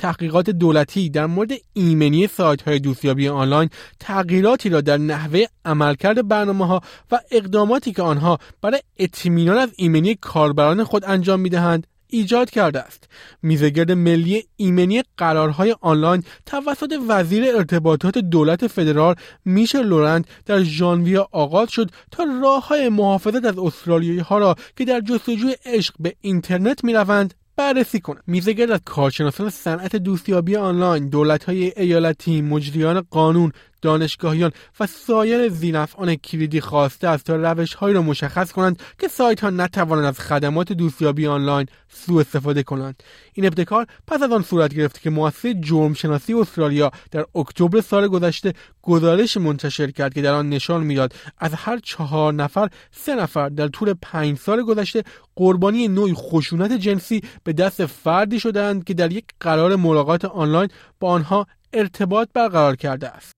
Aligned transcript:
تحقیقات 0.00 0.50
دولتی 0.50 1.10
در 1.10 1.26
مورد 1.26 1.50
ایمنی 1.72 2.26
سایت 2.26 2.62
های 2.62 2.78
دوستیابی 2.78 3.28
آنلاین 3.28 3.70
تغییراتی 3.98 4.68
را 4.68 4.80
در 4.80 4.96
نحوه 4.96 5.44
عملکرد 5.64 6.28
برنامه 6.28 6.66
ها 6.66 6.80
و 7.10 7.20
اقداماتی 7.30 7.92
که 7.92 8.02
آنها 8.02 8.38
برای 8.62 8.80
اطمینان 8.98 9.58
از 9.58 9.70
ایمنی 9.76 10.14
کاربران 10.14 10.84
خود 10.84 11.04
انجام 11.04 11.40
می‌دهند 11.40 11.86
ایجاد 12.06 12.50
کرده 12.50 12.80
است. 12.80 13.08
میزگرد 13.42 13.92
ملی 13.92 14.44
ایمنی 14.56 15.02
قرارهای 15.16 15.76
آنلاین 15.80 16.24
توسط 16.46 16.94
وزیر 17.08 17.44
ارتباطات 17.56 18.18
دولت 18.18 18.66
فدرال 18.66 19.14
میشل 19.44 19.86
لورند 19.86 20.26
در 20.46 20.62
ژانویه 20.62 21.20
آغاز 21.32 21.70
شد 21.70 21.90
تا 22.10 22.26
راه 22.42 22.68
های 22.68 22.88
محافظت 22.88 23.44
از 23.44 23.58
استرالیایی 23.58 24.18
ها 24.18 24.38
را 24.38 24.56
که 24.76 24.84
در 24.84 25.00
جستجوی 25.00 25.56
عشق 25.64 25.94
به 25.98 26.14
اینترنت 26.20 26.84
می‌روند 26.84 27.34
بررسی 27.60 28.00
کنند 28.00 28.22
میزگرد 28.26 28.70
از 28.70 28.80
کارشناسان 28.84 29.50
صنعت 29.50 29.96
دوستیابی 29.96 30.56
آنلاین 30.56 31.08
دولت‌های 31.08 31.72
ایالتی 31.76 32.42
مجریان 32.42 33.00
قانون 33.00 33.52
دانشگاهیان 33.82 34.52
و 34.80 34.86
سایر 34.86 35.48
زینفعان 35.48 36.14
کلیدی 36.14 36.60
خواسته 36.60 37.08
است 37.08 37.24
تا 37.24 37.36
روشهایی 37.36 37.94
را 37.94 38.02
مشخص 38.02 38.52
کنند 38.52 38.82
که 38.98 39.08
سایت 39.08 39.40
ها 39.40 39.50
نتوانند 39.50 40.04
از 40.04 40.20
خدمات 40.20 40.72
دوستیابی 40.72 41.26
آنلاین 41.26 41.66
سوء 41.88 42.20
استفاده 42.20 42.62
کنند. 42.62 43.02
این 43.32 43.46
ابتکار 43.46 43.86
پس 44.06 44.22
از 44.22 44.32
آن 44.32 44.42
صورت 44.42 44.74
گرفت 44.74 45.00
که 45.00 45.10
مؤسسه 45.10 45.54
جرم 45.54 45.94
شناسی 45.94 46.34
استرالیا 46.34 46.90
در 47.10 47.24
اکتبر 47.34 47.80
سال 47.80 48.08
گذشته 48.08 48.52
گزارش 48.82 49.36
منتشر 49.36 49.90
کرد 49.90 50.14
که 50.14 50.22
در 50.22 50.32
آن 50.32 50.48
نشان 50.48 50.82
می‌داد 50.82 51.14
از 51.38 51.54
هر 51.54 51.78
چهار 51.78 52.34
نفر 52.34 52.68
سه 52.90 53.14
نفر 53.14 53.48
در 53.48 53.68
طول 53.68 53.94
پنج 54.02 54.38
سال 54.38 54.62
گذشته 54.62 55.02
قربانی 55.36 55.88
نوعی 55.88 56.14
خشونت 56.14 56.72
جنسی 56.72 57.20
به 57.44 57.52
دست 57.52 57.86
فردی 57.86 58.40
شدند 58.40 58.84
که 58.84 58.94
در 58.94 59.12
یک 59.12 59.24
قرار 59.40 59.76
ملاقات 59.76 60.24
آنلاین 60.24 60.68
با 61.00 61.10
آنها 61.10 61.46
ارتباط 61.72 62.28
برقرار 62.34 62.76
کرده 62.76 63.08
است. 63.08 63.32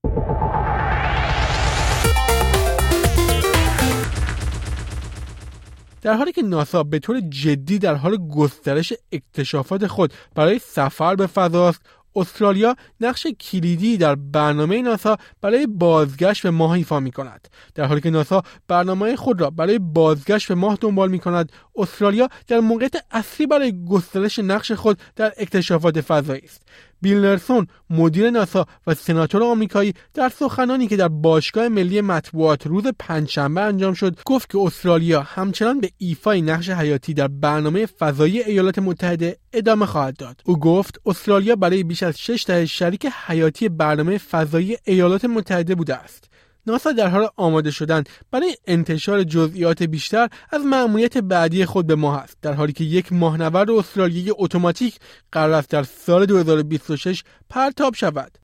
در 6.03 6.14
حالی 6.14 6.33
که 6.33 6.42
ناسا 6.42 6.83
به 6.83 6.98
طور 6.98 7.20
جدی 7.20 7.78
در 7.78 7.95
حال 7.95 8.17
گسترش 8.17 8.92
اکتشافات 9.12 9.86
خود 9.86 10.12
برای 10.34 10.58
سفر 10.58 11.14
به 11.14 11.27
فضاست 11.27 11.81
استرالیا 12.17 12.77
نقش 13.00 13.27
کلیدی 13.27 13.97
در 13.97 14.14
برنامه 14.14 14.83
ناسا 14.83 15.17
برای 15.41 15.67
بازگشت 15.67 16.42
به 16.42 16.50
ماه 16.50 16.70
ایفا 16.70 17.00
می 17.00 17.11
کند. 17.11 17.48
در 17.75 17.84
حالی 17.84 18.00
که 18.00 18.11
ناسا 18.11 18.42
برنامه 18.69 19.17
خود 19.17 19.41
را 19.41 19.50
برای 19.50 19.78
بازگشت 19.78 20.48
به 20.48 20.55
ماه 20.55 20.78
دنبال 20.80 21.11
می 21.11 21.19
کند، 21.19 21.53
استرالیا 21.77 22.28
در 22.47 22.61
موقعیت 22.61 23.05
اصلی 23.11 23.47
برای 23.47 23.84
گسترش 23.84 24.39
نقش 24.39 24.73
خود 24.73 24.98
در 25.17 25.33
اکتشافات 25.36 26.00
فضایی 26.00 26.42
است. 26.45 26.63
بیل 27.02 27.18
نرسون 27.18 27.67
مدیر 27.90 28.30
ناسا 28.30 28.67
و 28.86 28.95
سناتور 28.95 29.42
آمریکایی 29.42 29.95
در 30.14 30.29
سخنانی 30.29 30.86
که 30.86 30.96
در 30.96 31.08
باشگاه 31.08 31.68
ملی 31.68 32.01
مطبوعات 32.01 32.67
روز 32.67 32.85
پنجشنبه 32.98 33.61
انجام 33.61 33.95
شد 33.95 34.18
گفت 34.24 34.51
که 34.51 34.58
استرالیا 34.58 35.23
همچنان 35.23 35.80
به 35.80 35.90
ایفای 35.98 36.42
نقش 36.42 36.70
حیاتی 36.70 37.14
در 37.14 37.29
برنامه 37.29 37.86
فضایی 37.86 38.42
ایالات 38.42 38.79
متحده 38.79 39.36
ادامه 39.52 39.86
خواهد 39.86 40.17
داد. 40.17 40.40
او 40.45 40.58
گفت 40.58 41.01
استرالیا 41.07 41.57
برای 41.57 41.83
بیش 41.83 42.02
از 42.02 42.18
شش 42.18 42.45
دهه 42.46 42.67
شریک 42.67 43.07
حیاتی 43.27 43.69
برنامه 43.69 44.19
فضایی 44.19 44.77
ایالات 44.84 45.24
متحده 45.24 45.74
بوده 45.74 45.95
است. 45.95 46.32
ناسا 46.67 46.92
در 46.92 47.08
حال 47.08 47.28
آماده 47.36 47.70
شدن 47.70 48.05
برای 48.30 48.56
انتشار 48.67 49.23
جزئیات 49.23 49.83
بیشتر 49.83 50.28
از 50.50 50.64
مأموریت 50.64 51.18
بعدی 51.18 51.64
خود 51.64 51.86
به 51.86 51.95
ماه 51.95 52.18
است 52.18 52.36
در 52.42 52.52
حالی 52.52 52.73
که 52.73 52.84
یک 52.84 53.12
ماهنورد 53.12 53.70
استرالیایی 53.70 54.33
اتوماتیک 54.39 54.98
قرار 55.33 55.52
است 55.52 55.70
در 55.70 55.83
سال 55.83 56.27
2026 56.27 57.24
پرتاب 57.51 57.95
شود. 57.95 58.39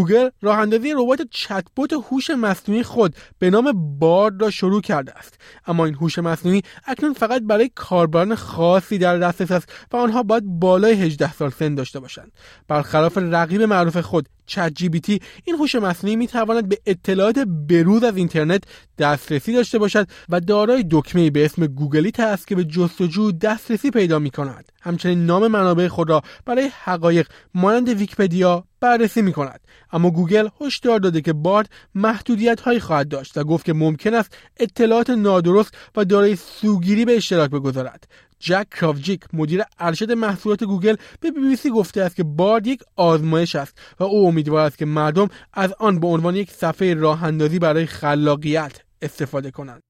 گوگل 0.00 0.28
راه 0.42 0.58
اندازی 0.58 0.92
ربات 0.92 1.22
چتبوت 1.30 1.92
هوش 1.92 2.30
مصنوعی 2.30 2.82
خود 2.82 3.16
به 3.38 3.50
نام 3.50 3.98
بارد 3.98 4.42
را 4.42 4.50
شروع 4.50 4.80
کرده 4.80 5.12
است. 5.18 5.38
اما 5.66 5.84
این 5.84 5.94
هوش 5.94 6.18
مصنوعی 6.18 6.62
اکنون 6.86 7.12
فقط 7.12 7.42
برای 7.42 7.70
کاربران 7.74 8.34
خاصی 8.34 8.98
در 8.98 9.18
دسترس 9.18 9.50
است 9.50 9.72
و 9.92 9.96
آنها 9.96 10.22
باید 10.22 10.44
بالای 10.44 10.92
18 10.92 11.32
سال 11.32 11.50
سن 11.50 11.74
داشته 11.74 12.00
باشند. 12.00 12.32
برخلاف 12.68 13.18
رقیب 13.18 13.62
معروف 13.62 13.96
خود 13.96 14.28
ChatGPT 14.46 15.20
این 15.44 15.56
هوش 15.56 15.74
مصنوعی 15.74 16.16
می 16.16 16.26
تواند 16.26 16.68
به 16.68 16.78
اطلاعات 16.86 17.38
بروز 17.68 18.04
از 18.04 18.16
اینترنت 18.16 18.62
دسترسی 18.98 19.52
داشته 19.52 19.78
باشد 19.78 20.06
و 20.28 20.40
دارای 20.40 20.84
دکمه 20.90 21.30
به 21.30 21.44
اسم 21.44 21.66
Google 21.66 22.06
it 22.06 22.20
است 22.20 22.46
که 22.46 22.54
به 22.54 22.64
جستجو 22.64 23.32
دسترسی 23.32 23.90
پیدا 23.90 24.18
می 24.18 24.30
کند 24.30 24.72
همچنین 24.80 25.26
نام 25.26 25.46
منابع 25.46 25.88
خود 25.88 26.10
را 26.10 26.22
برای 26.44 26.70
حقایق 26.84 27.28
مانند 27.54 27.88
ویکیپدیا 27.88 28.64
بررسی 28.80 29.22
می 29.22 29.32
کند 29.32 29.60
اما 29.92 30.10
گوگل 30.10 30.48
هشدار 30.60 30.98
داده 30.98 31.20
که 31.20 31.32
Bard 31.32 31.70
محدودیت 31.94 32.60
هایی 32.60 32.80
خواهد 32.80 33.08
داشت 33.08 33.38
و 33.38 33.44
گفت 33.44 33.64
که 33.64 33.72
ممکن 33.72 34.14
است 34.14 34.36
اطلاعات 34.56 35.10
نادرست 35.10 35.74
و 35.96 36.04
دارای 36.04 36.36
سوگیری 36.36 37.04
به 37.04 37.16
اشتراک 37.16 37.50
بگذارد. 37.50 38.08
Jack 38.40 38.66
Krawczyk 38.70 39.24
مدیر 39.32 39.62
ارشد 39.78 40.12
محصولات 40.12 40.64
گوگل 40.64 40.96
به 41.20 41.30
بی 41.30 41.40
بی 41.40 41.56
سی 41.56 41.70
گفته 41.70 42.02
است 42.02 42.16
که 42.16 42.22
Bard 42.22 42.66
یک 42.66 42.82
آزمایش 42.96 43.56
است 43.56 43.78
و 44.00 44.04
او 44.04 44.26
امیدوار 44.26 44.66
است 44.66 44.78
که 44.78 44.86
مردم 44.86 45.28
از 45.52 45.74
آن 45.78 46.00
به 46.00 46.06
عنوان 46.06 46.36
یک 46.36 46.50
صفحه 46.50 46.94
راه 46.94 47.24
اندازی 47.24 47.58
برای 47.58 47.86
خلاقیت 47.86 48.80
استفاده 49.02 49.50
کنند. 49.50 49.82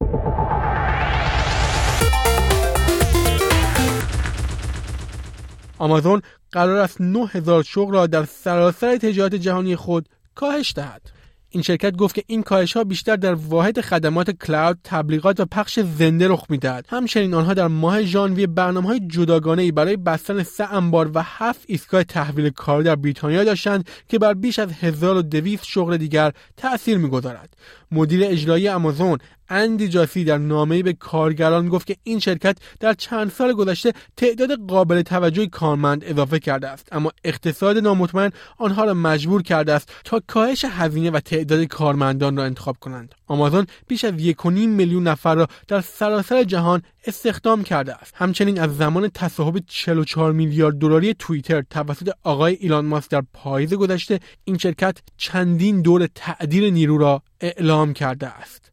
آمازون 5.79 6.23
قرار 6.53 6.77
است 6.77 7.01
9000 7.01 7.63
شغل 7.63 7.95
را 7.95 8.07
در 8.07 8.25
سراسر 8.25 8.97
تجارت 8.97 9.35
جهانی 9.35 9.77
خود 9.77 10.09
کاهش 10.35 10.73
دهد. 10.77 11.20
این 11.53 11.63
شرکت 11.63 11.97
گفت 11.97 12.15
که 12.15 12.25
این 12.27 12.43
کاهش 12.43 12.73
ها 12.73 12.85
بیشتر 12.85 13.17
در 13.17 13.35
واحد 13.35 13.81
خدمات 13.81 14.31
cloud، 14.31 14.79
تبلیغات 14.85 15.41
و 15.41 15.45
پخش 15.45 15.81
زنده 15.81 16.29
رخ 16.29 16.47
می‌دهد. 16.49 16.87
همچنین 16.89 17.35
آنها 17.35 17.55
در 17.55 17.69
ماه 17.69 18.03
ژانویه 18.03 18.47
برنامه 18.47 18.89
های 18.89 19.01
جداگانه 19.01 19.63
ای 19.63 19.73
برای 19.73 19.97
بستن 19.97 20.43
سه 20.43 20.75
انبار 20.75 21.11
و 21.15 21.23
هفت 21.23 21.61
ایستگاه 21.67 22.05
تحویل 22.05 22.51
کار 22.51 22.83
در 22.83 22.97
بریتانیا 22.97 23.45
داشتند 23.45 23.89
که 24.09 24.19
بر 24.19 24.35
بیش 24.35 24.59
از 24.59 24.73
1200 24.73 25.65
شغل 25.65 25.97
دیگر 25.97 26.33
تأثیر 26.57 26.99
می‌گذارد. 26.99 27.57
مدیر 27.91 28.25
اجرایی 28.25 28.69
آمازون 28.69 29.19
اندی 29.51 29.89
جاسی 29.89 30.25
در 30.25 30.39
نامه‌ای 30.39 30.83
به 30.83 30.93
کارگران 30.93 31.69
گفت 31.69 31.87
که 31.87 31.97
این 32.03 32.19
شرکت 32.19 32.59
در 32.81 32.93
چند 32.93 33.31
سال 33.31 33.53
گذشته 33.53 33.93
تعداد 34.17 34.67
قابل 34.69 35.03
توجهی 35.03 35.47
کارمند 35.47 36.05
اضافه 36.05 36.39
کرده 36.39 36.69
است. 36.69 36.89
اما 36.93 37.13
اقتصاد 37.25 37.79
نامطمئن 37.79 38.31
آنها 38.59 38.85
را 38.85 38.95
مجبور 38.95 39.43
کرده 39.43 39.73
است 39.73 39.93
تا 40.05 40.21
کاهش 40.27 40.65
هزینه 40.65 41.11
و 41.11 41.21
تعداد 41.21 41.65
کارمندان 41.65 42.37
را 42.37 42.45
انتخاب 42.45 42.77
کنند. 42.81 43.15
آمازون 43.27 43.67
بیش 43.89 44.05
از 44.05 44.15
1.5 44.15 44.47
میلیون 44.47 45.03
نفر 45.09 45.35
را 45.35 45.47
در 45.69 45.81
سراسر 45.81 46.43
جهان 46.43 46.83
استخدام 47.07 47.63
کرده 47.63 47.95
است. 47.95 48.15
همچنین 48.17 48.61
از 48.61 48.77
زمان 48.77 49.09
تصاحب 49.15 49.59
44 49.67 50.33
میلیارد 50.33 50.79
دلاری 50.79 51.15
توییتر 51.15 51.63
توسط 51.71 52.11
آقای 52.23 52.55
ایلان 52.61 52.87
ماسک 52.87 53.11
در 53.11 53.23
پاییز 53.33 53.75
گذشته 53.75 54.21
این 54.45 54.59
شرکت 54.59 54.99
چندین 55.17 55.83
دور 55.83 56.07
تعدیل 56.15 56.73
نیرو 56.73 56.99
را 56.99 57.23
اعلام 57.41 57.93
کرده 57.93 58.27
است. 58.27 58.73